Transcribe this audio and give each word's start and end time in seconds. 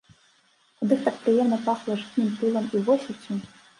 Ад 0.85 0.93
іх 0.95 1.03
так 1.07 1.19
прыемна 1.25 1.59
пахла 1.67 1.99
жытнім 2.05 2.33
пылам 2.41 2.65
і 2.81 2.83
восеццю. 2.89 3.43